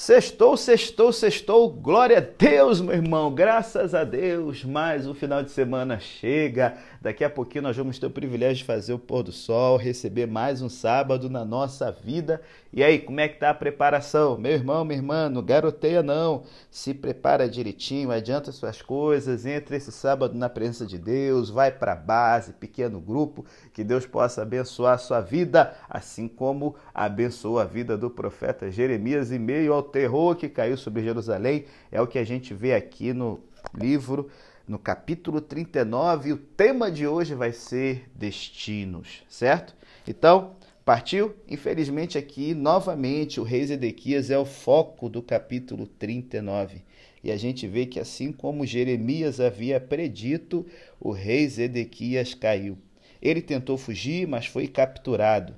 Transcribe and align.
Sextou, 0.00 0.56
sextou, 0.56 1.12
sextou. 1.12 1.68
Glória 1.68 2.16
a 2.16 2.20
Deus, 2.20 2.80
meu 2.80 2.94
irmão. 2.94 3.34
Graças 3.34 3.94
a 3.94 4.02
Deus. 4.02 4.64
Mais 4.64 5.06
um 5.06 5.12
final 5.12 5.42
de 5.42 5.50
semana 5.50 6.00
chega. 6.00 6.78
Daqui 7.02 7.24
a 7.24 7.30
pouquinho 7.30 7.62
nós 7.62 7.74
vamos 7.74 7.98
ter 7.98 8.04
o 8.04 8.10
privilégio 8.10 8.56
de 8.56 8.64
fazer 8.64 8.92
o 8.92 8.98
pôr 8.98 9.22
do 9.22 9.32
sol, 9.32 9.78
receber 9.78 10.26
mais 10.26 10.60
um 10.60 10.68
sábado 10.68 11.30
na 11.30 11.46
nossa 11.46 11.90
vida. 11.90 12.42
E 12.70 12.84
aí, 12.84 12.98
como 12.98 13.18
é 13.20 13.26
que 13.26 13.38
tá 13.38 13.48
a 13.48 13.54
preparação? 13.54 14.36
Meu 14.36 14.52
irmão, 14.52 14.84
minha 14.84 14.98
irmã, 14.98 15.30
não 15.30 15.42
garoteia 15.42 16.02
não. 16.02 16.42
Se 16.70 16.92
prepara 16.92 17.48
direitinho, 17.48 18.10
adianta 18.10 18.52
suas 18.52 18.82
coisas, 18.82 19.46
entre 19.46 19.76
esse 19.76 19.90
sábado 19.90 20.36
na 20.36 20.50
presença 20.50 20.84
de 20.84 20.98
Deus, 20.98 21.48
vai 21.48 21.70
para 21.70 21.94
a 21.94 21.96
base, 21.96 22.52
pequeno 22.52 23.00
grupo, 23.00 23.46
que 23.72 23.82
Deus 23.82 24.04
possa 24.04 24.42
abençoar 24.42 24.96
a 24.96 24.98
sua 24.98 25.22
vida, 25.22 25.74
assim 25.88 26.28
como 26.28 26.76
abençoou 26.92 27.58
a 27.58 27.64
vida 27.64 27.96
do 27.96 28.10
profeta 28.10 28.70
Jeremias 28.70 29.32
em 29.32 29.38
meio 29.38 29.72
ao 29.72 29.82
terror 29.82 30.36
que 30.36 30.50
caiu 30.50 30.76
sobre 30.76 31.02
Jerusalém. 31.02 31.64
É 31.90 31.98
o 31.98 32.06
que 32.06 32.18
a 32.18 32.24
gente 32.24 32.52
vê 32.52 32.74
aqui 32.74 33.14
no 33.14 33.40
livro, 33.74 34.28
no 34.66 34.78
capítulo 34.78 35.40
39. 35.40 36.28
E 36.28 36.32
o 36.32 36.36
tema 36.36 36.90
de 36.90 37.06
hoje 37.06 37.34
vai 37.34 37.52
ser 37.52 38.08
destinos, 38.14 39.22
certo? 39.28 39.74
Então, 40.06 40.56
partiu? 40.84 41.34
Infelizmente, 41.48 42.16
aqui 42.16 42.54
novamente 42.54 43.40
o 43.40 43.44
rei 43.44 43.66
Zedequias 43.66 44.30
é 44.30 44.38
o 44.38 44.44
foco 44.44 45.08
do 45.08 45.22
capítulo 45.22 45.86
39. 45.86 46.82
E 47.22 47.30
a 47.30 47.36
gente 47.36 47.66
vê 47.66 47.84
que, 47.84 48.00
assim 48.00 48.32
como 48.32 48.66
Jeremias 48.66 49.40
havia 49.40 49.78
predito, 49.78 50.66
o 50.98 51.10
rei 51.10 51.46
Zedequias 51.48 52.34
caiu. 52.34 52.78
Ele 53.20 53.42
tentou 53.42 53.76
fugir, 53.76 54.26
mas 54.26 54.46
foi 54.46 54.66
capturado. 54.66 55.54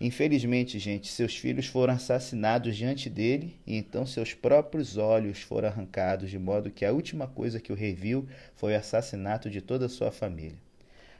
Infelizmente, 0.00 0.78
gente, 0.78 1.08
seus 1.08 1.36
filhos 1.36 1.66
foram 1.66 1.94
assassinados 1.94 2.76
diante 2.76 3.08
dele 3.08 3.56
e 3.66 3.76
então 3.76 4.04
seus 4.04 4.34
próprios 4.34 4.98
olhos 4.98 5.40
foram 5.40 5.68
arrancados, 5.68 6.28
de 6.28 6.38
modo 6.38 6.70
que 6.70 6.84
a 6.84 6.92
última 6.92 7.26
coisa 7.26 7.60
que 7.60 7.72
o 7.72 7.76
rei 7.76 7.94
viu 7.94 8.26
foi 8.54 8.74
o 8.74 8.76
assassinato 8.76 9.48
de 9.48 9.62
toda 9.62 9.86
a 9.86 9.88
sua 9.88 10.12
família. 10.12 10.58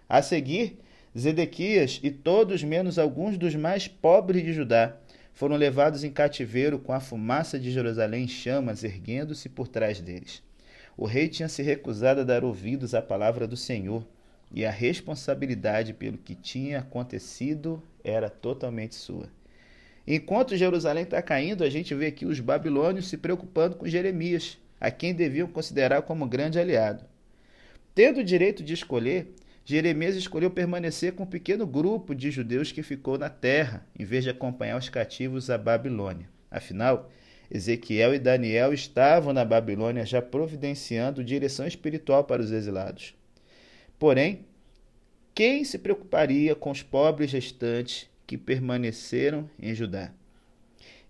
A 0.06 0.20
seguir, 0.20 0.78
Zedequias 1.18 1.98
e 2.02 2.10
todos 2.10 2.62
menos 2.62 2.98
alguns 2.98 3.38
dos 3.38 3.54
mais 3.54 3.88
pobres 3.88 4.44
de 4.44 4.52
Judá 4.52 4.94
foram 5.32 5.56
levados 5.56 6.04
em 6.04 6.10
cativeiro 6.10 6.78
com 6.78 6.92
a 6.92 7.00
fumaça 7.00 7.58
de 7.58 7.70
Jerusalém 7.70 8.24
em 8.24 8.28
chamas 8.28 8.84
erguendo-se 8.84 9.48
por 9.48 9.68
trás 9.68 10.00
deles. 10.00 10.42
O 10.96 11.06
rei 11.06 11.28
tinha 11.28 11.48
se 11.48 11.62
recusado 11.62 12.20
a 12.20 12.24
dar 12.24 12.44
ouvidos 12.44 12.94
à 12.94 13.00
palavra 13.00 13.46
do 13.46 13.56
Senhor 13.56 14.06
e 14.52 14.64
a 14.64 14.70
responsabilidade 14.70 15.92
pelo 15.92 16.18
que 16.18 16.34
tinha 16.34 16.78
acontecido 16.78 17.82
era 18.02 18.30
totalmente 18.30 18.94
sua. 18.94 19.28
Enquanto 20.06 20.56
Jerusalém 20.56 21.02
está 21.02 21.20
caindo, 21.20 21.64
a 21.64 21.70
gente 21.70 21.94
vê 21.94 22.06
aqui 22.06 22.24
os 22.24 22.38
babilônios 22.38 23.08
se 23.08 23.16
preocupando 23.16 23.76
com 23.76 23.88
Jeremias, 23.88 24.56
a 24.80 24.90
quem 24.90 25.14
deviam 25.14 25.48
considerar 25.48 26.02
como 26.02 26.28
grande 26.28 26.58
aliado. 26.58 27.04
Tendo 27.94 28.20
o 28.20 28.24
direito 28.24 28.62
de 28.62 28.72
escolher, 28.72 29.34
Jeremias 29.64 30.14
escolheu 30.14 30.50
permanecer 30.50 31.14
com 31.14 31.24
um 31.24 31.26
pequeno 31.26 31.66
grupo 31.66 32.14
de 32.14 32.30
judeus 32.30 32.70
que 32.70 32.84
ficou 32.84 33.18
na 33.18 33.28
terra, 33.28 33.84
em 33.98 34.04
vez 34.04 34.22
de 34.22 34.30
acompanhar 34.30 34.78
os 34.78 34.88
cativos 34.88 35.50
à 35.50 35.58
Babilônia. 35.58 36.28
Afinal, 36.48 37.10
Ezequiel 37.50 38.14
e 38.14 38.18
Daniel 38.20 38.72
estavam 38.72 39.32
na 39.32 39.44
Babilônia 39.44 40.06
já 40.06 40.22
providenciando 40.22 41.24
direção 41.24 41.66
espiritual 41.66 42.22
para 42.22 42.42
os 42.42 42.52
exilados. 42.52 43.14
Porém, 43.98 44.44
quem 45.34 45.64
se 45.64 45.78
preocuparia 45.78 46.54
com 46.54 46.70
os 46.70 46.82
pobres 46.82 47.32
restantes 47.32 48.08
que 48.26 48.36
permaneceram 48.36 49.48
em 49.58 49.74
Judá? 49.74 50.12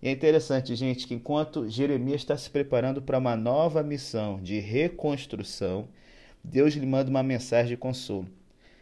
E 0.03 0.09
é 0.09 0.11
interessante, 0.11 0.77
gente, 0.77 1.07
que 1.07 1.15
enquanto 1.15 1.69
Jeremias 1.69 2.21
está 2.21 2.37
se 2.37 2.49
preparando 2.51 3.03
para 3.03 3.19
uma 3.19 3.35
nova 3.35 3.83
missão 3.83 4.41
de 4.41 4.61
reconstrução, 4.61 5.89
Deus 6.45 6.75
lhe 6.75 6.87
manda 6.87 7.11
uma 7.11 7.23
mensagem 7.23 7.71
de 7.71 7.77
consolo. 7.77 8.29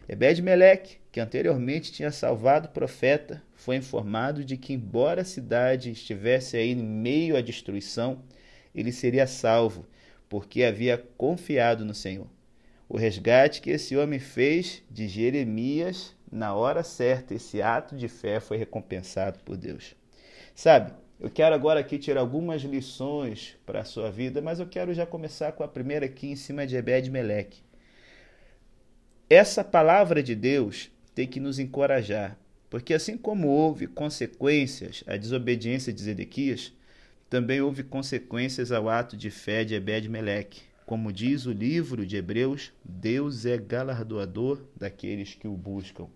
Ebed-Meleque, 0.07 0.99
que 1.11 1.21
anteriormente 1.21 1.93
tinha 1.93 2.11
salvado 2.11 2.69
o 2.69 2.73
profeta, 2.73 3.43
foi 3.55 3.77
informado 3.77 4.45
de 4.45 4.59
que, 4.59 4.75
embora 4.75 5.23
a 5.23 5.25
cidade 5.25 5.91
estivesse 5.91 6.59
aí 6.59 6.73
em 6.73 6.83
meio 6.83 7.37
à 7.37 7.41
destruição, 7.41 8.19
ele 8.75 8.93
seria 8.93 9.27
salvo, 9.27 9.87
porque 10.29 10.63
havia 10.63 10.99
confiado 11.17 11.87
no 11.87 11.95
Senhor. 11.95 12.34
O 12.95 12.97
resgate 12.97 13.61
que 13.61 13.71
esse 13.71 13.97
homem 13.97 14.21
fez 14.21 14.81
de 14.89 15.09
Jeremias 15.09 16.15
na 16.31 16.55
hora 16.55 16.85
certa, 16.85 17.35
esse 17.35 17.61
ato 17.61 17.97
de 17.97 18.07
fé 18.07 18.39
foi 18.39 18.57
recompensado 18.57 19.41
por 19.41 19.57
Deus. 19.57 19.97
Sabe, 20.55 20.93
eu 21.19 21.29
quero 21.29 21.57
agora 21.57 21.81
aqui 21.81 21.99
tirar 21.99 22.21
algumas 22.21 22.63
lições 22.63 23.57
para 23.67 23.81
a 23.81 23.85
sua 23.85 24.13
vida, 24.13 24.41
mas 24.41 24.61
eu 24.61 24.69
quero 24.69 24.95
já 24.95 25.05
começar 25.05 25.51
com 25.51 25.65
a 25.65 25.69
primeira 25.69 26.07
aqui 26.07 26.29
em 26.29 26.37
cima 26.37 26.65
de 26.69 26.77
Ebed-Meleque. 26.77 27.65
Essa 29.29 29.65
palavra 29.65 30.23
de 30.23 30.37
Deus 30.37 30.89
tem 31.17 31.27
que 31.27 31.41
nos 31.41 31.59
encorajar, 31.59 32.39
porque 32.71 32.95
assim 32.95 33.17
como 33.17 33.49
houve 33.49 33.89
consequências 33.89 35.03
à 35.09 35.17
desobediência 35.17 35.93
de 35.93 36.01
Zedequias, 36.01 36.73
também 37.29 37.61
houve 37.61 37.83
consequências 37.83 38.71
ao 38.71 38.89
ato 38.89 39.17
de 39.17 39.33
fé 39.33 39.65
de 39.65 39.75
Ebed-Meleque. 39.75 40.74
Como 40.87 41.11
diz 41.11 41.47
o 41.47 41.53
livro 41.53 42.05
de 42.05 42.17
Hebreus, 42.17 42.71
Deus 42.85 43.47
é 43.47 43.57
galardoador 43.57 44.61
daqueles 44.77 45.35
que 45.35 45.49
o 45.49 45.57
buscam. 45.57 46.09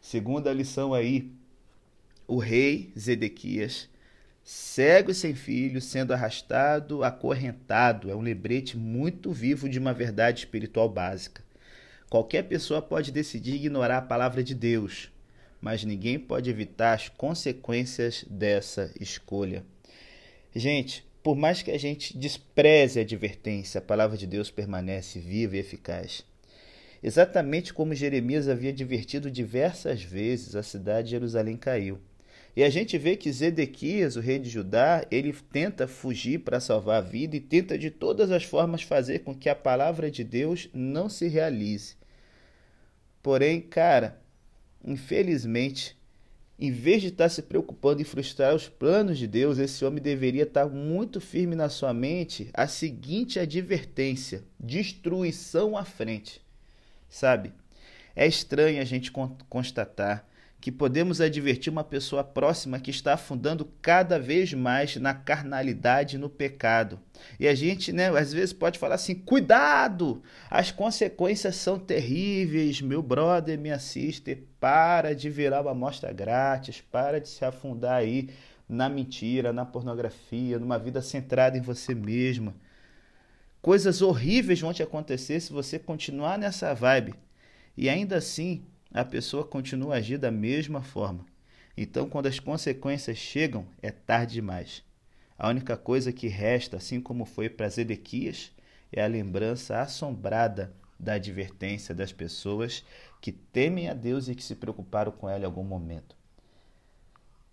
Segunda 0.00 0.52
lição 0.52 0.92
aí, 0.92 1.30
o 2.26 2.38
rei 2.38 2.92
Zedequias, 2.98 3.88
cego 4.42 5.12
e 5.12 5.14
sem 5.14 5.36
filho, 5.36 5.80
sendo 5.80 6.12
arrastado, 6.12 7.04
acorrentado, 7.04 8.10
é 8.10 8.16
um 8.16 8.20
lembrete 8.20 8.76
muito 8.76 9.30
vivo 9.30 9.68
de 9.68 9.78
uma 9.78 9.94
verdade 9.94 10.40
espiritual 10.40 10.88
básica. 10.88 11.44
Qualquer 12.10 12.42
pessoa 12.42 12.82
pode 12.82 13.12
decidir 13.12 13.54
ignorar 13.54 13.98
a 13.98 14.02
palavra 14.02 14.42
de 14.42 14.54
Deus, 14.54 15.12
mas 15.60 15.84
ninguém 15.84 16.18
pode 16.18 16.50
evitar 16.50 16.94
as 16.94 17.08
consequências 17.08 18.24
dessa 18.28 18.92
escolha. 18.98 19.64
Gente, 20.52 21.06
por 21.22 21.36
mais 21.36 21.62
que 21.62 21.70
a 21.70 21.78
gente 21.78 22.16
despreze 22.18 22.98
a 22.98 23.02
advertência, 23.02 23.78
a 23.78 23.82
palavra 23.82 24.16
de 24.16 24.26
Deus 24.26 24.50
permanece 24.50 25.20
viva 25.20 25.56
e 25.56 25.60
eficaz. 25.60 26.24
Exatamente 27.02 27.72
como 27.72 27.94
Jeremias 27.94 28.48
havia 28.48 28.70
advertido 28.70 29.30
diversas 29.30 30.02
vezes, 30.02 30.54
a 30.54 30.62
cidade 30.62 31.06
de 31.06 31.10
Jerusalém 31.12 31.56
caiu. 31.56 32.00
E 32.54 32.62
a 32.62 32.68
gente 32.68 32.98
vê 32.98 33.16
que 33.16 33.32
Zedequias, 33.32 34.16
o 34.16 34.20
rei 34.20 34.38
de 34.38 34.50
Judá, 34.50 35.06
ele 35.10 35.32
tenta 35.32 35.88
fugir 35.88 36.40
para 36.40 36.60
salvar 36.60 36.98
a 36.98 37.06
vida 37.06 37.34
e 37.34 37.40
tenta 37.40 37.78
de 37.78 37.90
todas 37.90 38.30
as 38.30 38.44
formas 38.44 38.82
fazer 38.82 39.20
com 39.20 39.34
que 39.34 39.48
a 39.48 39.54
palavra 39.54 40.10
de 40.10 40.22
Deus 40.22 40.68
não 40.74 41.08
se 41.08 41.28
realize. 41.28 41.96
Porém, 43.22 43.60
cara, 43.60 44.20
infelizmente, 44.84 45.96
em 46.64 46.70
vez 46.70 47.02
de 47.02 47.08
estar 47.08 47.28
se 47.28 47.42
preocupando 47.42 48.00
em 48.00 48.04
frustrar 48.04 48.54
os 48.54 48.68
planos 48.68 49.18
de 49.18 49.26
Deus, 49.26 49.58
esse 49.58 49.84
homem 49.84 50.00
deveria 50.00 50.44
estar 50.44 50.68
muito 50.68 51.20
firme 51.20 51.56
na 51.56 51.68
sua 51.68 51.92
mente 51.92 52.50
a 52.54 52.68
seguinte 52.68 53.40
advertência: 53.40 54.44
destruição 54.60 55.76
à 55.76 55.84
frente. 55.84 56.40
Sabe? 57.08 57.52
É 58.14 58.28
estranho 58.28 58.80
a 58.80 58.84
gente 58.84 59.10
constatar 59.48 60.24
que 60.62 60.70
podemos 60.70 61.20
advertir 61.20 61.72
uma 61.72 61.82
pessoa 61.82 62.22
próxima 62.22 62.78
que 62.78 62.92
está 62.92 63.14
afundando 63.14 63.68
cada 63.82 64.16
vez 64.16 64.54
mais 64.54 64.94
na 64.94 65.12
carnalidade 65.12 66.16
no 66.16 66.30
pecado. 66.30 67.00
E 67.40 67.48
a 67.48 67.54
gente, 67.54 67.92
né, 67.92 68.16
às 68.16 68.32
vezes 68.32 68.52
pode 68.52 68.78
falar 68.78 68.94
assim: 68.94 69.12
cuidado, 69.12 70.22
as 70.48 70.70
consequências 70.70 71.56
são 71.56 71.80
terríveis, 71.80 72.80
meu 72.80 73.02
brother, 73.02 73.58
minha 73.58 73.80
sister, 73.80 74.44
para 74.60 75.16
de 75.16 75.28
virar 75.28 75.62
uma 75.62 75.72
amostra 75.72 76.12
grátis, 76.12 76.80
para 76.80 77.20
de 77.20 77.28
se 77.28 77.44
afundar 77.44 77.96
aí 77.96 78.30
na 78.68 78.88
mentira, 78.88 79.52
na 79.52 79.66
pornografia, 79.66 80.60
numa 80.60 80.78
vida 80.78 81.02
centrada 81.02 81.58
em 81.58 81.60
você 81.60 81.92
mesma. 81.92 82.54
Coisas 83.60 84.00
horríveis 84.00 84.60
vão 84.60 84.72
te 84.72 84.82
acontecer 84.84 85.40
se 85.40 85.52
você 85.52 85.76
continuar 85.76 86.38
nessa 86.38 86.72
vibe. 86.72 87.14
E 87.76 87.88
ainda 87.88 88.16
assim, 88.18 88.64
a 88.92 89.04
pessoa 89.04 89.44
continua 89.44 89.94
a 89.94 89.98
agir 89.98 90.18
da 90.18 90.30
mesma 90.30 90.82
forma. 90.82 91.24
Então, 91.76 92.08
quando 92.08 92.26
as 92.26 92.38
consequências 92.38 93.16
chegam, 93.16 93.66
é 93.80 93.90
tarde 93.90 94.34
demais. 94.34 94.84
A 95.38 95.48
única 95.48 95.76
coisa 95.76 96.12
que 96.12 96.28
resta, 96.28 96.76
assim 96.76 97.00
como 97.00 97.24
foi 97.24 97.48
para 97.48 97.68
Zedequias, 97.68 98.52
é 98.92 99.02
a 99.02 99.06
lembrança 99.06 99.80
assombrada 99.80 100.74
da 101.00 101.14
advertência 101.14 101.94
das 101.94 102.12
pessoas 102.12 102.84
que 103.20 103.32
temem 103.32 103.88
a 103.88 103.94
Deus 103.94 104.28
e 104.28 104.34
que 104.34 104.42
se 104.42 104.54
preocuparam 104.54 105.10
com 105.10 105.28
ela 105.28 105.42
em 105.42 105.46
algum 105.46 105.64
momento. 105.64 106.14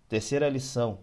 Terceira 0.08 0.48
lição: 0.48 1.00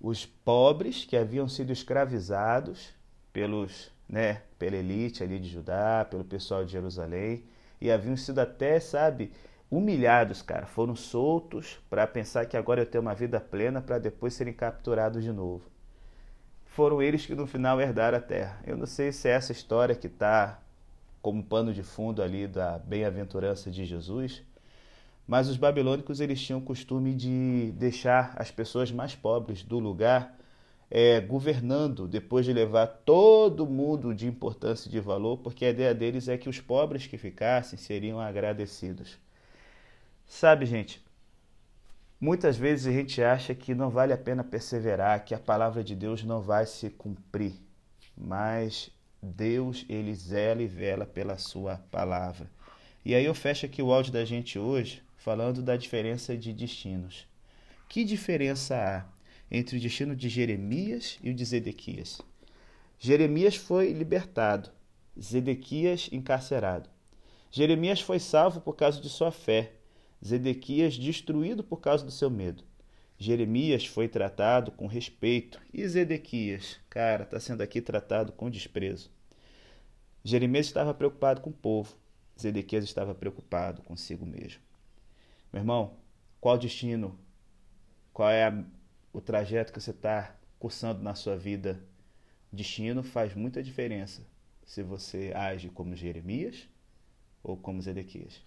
os 0.00 0.26
pobres 0.26 1.04
que 1.04 1.16
haviam 1.16 1.48
sido 1.48 1.72
escravizados 1.72 2.90
pelos, 3.32 3.92
né, 4.08 4.42
pela 4.58 4.76
elite 4.76 5.22
ali 5.22 5.38
de 5.38 5.48
Judá, 5.48 6.06
pelo 6.10 6.24
pessoal 6.24 6.64
de 6.64 6.72
Jerusalém, 6.72 7.44
e 7.80 7.90
haviam 7.90 8.16
sido 8.16 8.38
até, 8.38 8.80
sabe, 8.80 9.32
humilhados, 9.70 10.42
cara, 10.42 10.66
foram 10.66 10.94
soltos 10.94 11.78
para 11.90 12.06
pensar 12.06 12.46
que 12.46 12.56
agora 12.56 12.82
eu 12.82 12.86
tenho 12.86 13.02
uma 13.02 13.14
vida 13.14 13.40
plena 13.40 13.80
para 13.80 13.98
depois 13.98 14.34
serem 14.34 14.52
capturados 14.52 15.22
de 15.22 15.32
novo. 15.32 15.64
Foram 16.64 17.00
eles 17.00 17.24
que 17.24 17.34
no 17.34 17.46
final 17.46 17.80
herdaram 17.80 18.18
a 18.18 18.20
terra. 18.20 18.60
Eu 18.66 18.76
não 18.76 18.86
sei 18.86 19.10
se 19.10 19.28
é 19.28 19.32
essa 19.32 19.52
história 19.52 19.94
que 19.94 20.06
está 20.06 20.60
como 21.22 21.42
pano 21.42 21.72
de 21.72 21.82
fundo 21.82 22.22
ali 22.22 22.46
da 22.46 22.78
bem-aventurança 22.78 23.70
de 23.70 23.84
Jesus, 23.84 24.42
mas 25.26 25.48
os 25.48 25.56
babilônicos 25.56 26.20
eles 26.20 26.40
tinham 26.40 26.60
o 26.60 26.62
costume 26.62 27.14
de 27.14 27.72
deixar 27.76 28.32
as 28.36 28.50
pessoas 28.50 28.92
mais 28.92 29.14
pobres 29.14 29.62
do 29.62 29.78
lugar 29.78 30.36
é, 30.90 31.20
governando 31.20 32.06
depois 32.06 32.44
de 32.44 32.52
levar 32.52 32.86
todo 32.86 33.66
mundo 33.66 34.14
de 34.14 34.26
importância 34.26 34.88
e 34.88 34.92
de 34.92 35.00
valor, 35.00 35.38
porque 35.38 35.64
a 35.64 35.70
ideia 35.70 35.94
deles 35.94 36.28
é 36.28 36.38
que 36.38 36.48
os 36.48 36.60
pobres 36.60 37.06
que 37.06 37.18
ficassem 37.18 37.78
seriam 37.78 38.20
agradecidos. 38.20 39.18
Sabe, 40.26 40.66
gente, 40.66 41.04
muitas 42.20 42.56
vezes 42.56 42.86
a 42.86 42.92
gente 42.92 43.22
acha 43.22 43.54
que 43.54 43.74
não 43.74 43.90
vale 43.90 44.12
a 44.12 44.18
pena 44.18 44.44
perseverar, 44.44 45.24
que 45.24 45.34
a 45.34 45.38
palavra 45.38 45.82
de 45.82 45.94
Deus 45.94 46.22
não 46.22 46.40
vai 46.40 46.66
se 46.66 46.90
cumprir, 46.90 47.54
mas 48.16 48.90
Deus, 49.22 49.84
ele 49.88 50.14
zela 50.14 50.62
e 50.62 50.66
vela 50.66 51.06
pela 51.06 51.38
sua 51.38 51.78
palavra. 51.90 52.48
E 53.04 53.14
aí 53.14 53.24
eu 53.24 53.34
fecho 53.34 53.66
aqui 53.66 53.82
o 53.82 53.92
áudio 53.92 54.12
da 54.12 54.24
gente 54.24 54.58
hoje 54.58 55.02
falando 55.16 55.62
da 55.62 55.76
diferença 55.76 56.36
de 56.36 56.52
destinos. 56.52 57.26
Que 57.88 58.04
diferença 58.04 58.76
há 58.76 59.15
entre 59.50 59.76
o 59.76 59.80
destino 59.80 60.16
de 60.16 60.28
Jeremias 60.28 61.18
e 61.22 61.30
o 61.30 61.34
de 61.34 61.44
Zedequias? 61.44 62.20
Jeremias 62.98 63.56
foi 63.56 63.92
libertado, 63.92 64.70
Zedequias 65.20 66.08
encarcerado. 66.12 66.88
Jeremias 67.50 68.00
foi 68.00 68.18
salvo 68.18 68.60
por 68.60 68.74
causa 68.74 69.00
de 69.00 69.08
sua 69.08 69.30
fé, 69.30 69.72
Zedequias 70.24 70.96
destruído 70.96 71.62
por 71.62 71.80
causa 71.80 72.04
do 72.04 72.10
seu 72.10 72.30
medo. 72.30 72.64
Jeremias 73.18 73.86
foi 73.86 74.08
tratado 74.08 74.70
com 74.72 74.86
respeito 74.86 75.60
e 75.72 75.86
Zedequias, 75.88 76.78
cara, 76.90 77.24
está 77.24 77.40
sendo 77.40 77.62
aqui 77.62 77.80
tratado 77.80 78.32
com 78.32 78.50
desprezo. 78.50 79.10
Jeremias 80.22 80.66
estava 80.66 80.92
preocupado 80.92 81.40
com 81.40 81.50
o 81.50 81.52
povo, 81.52 81.96
Zedequias 82.38 82.84
estava 82.84 83.14
preocupado 83.14 83.82
consigo 83.82 84.26
mesmo. 84.26 84.60
Meu 85.52 85.62
irmão, 85.62 85.96
qual 86.40 86.58
destino? 86.58 87.18
Qual 88.12 88.28
é 88.28 88.44
a, 88.44 88.64
o 89.16 89.20
trajeto 89.22 89.72
que 89.72 89.80
você 89.80 89.92
está 89.92 90.36
cursando 90.58 91.02
na 91.02 91.14
sua 91.14 91.38
vida? 91.38 91.82
Destino 92.52 93.02
faz 93.02 93.34
muita 93.34 93.62
diferença 93.62 94.20
se 94.62 94.82
você 94.82 95.32
age 95.34 95.70
como 95.70 95.96
Jeremias 95.96 96.68
ou 97.42 97.56
como 97.56 97.80
Zedequias. 97.80 98.42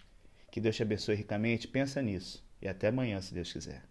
Que 0.48 0.60
Deus 0.60 0.76
te 0.76 0.84
abençoe 0.84 1.16
ricamente. 1.16 1.66
Pensa 1.66 2.00
nisso. 2.00 2.46
E 2.62 2.68
até 2.68 2.86
amanhã, 2.86 3.20
se 3.20 3.34
Deus 3.34 3.52
quiser. 3.52 3.82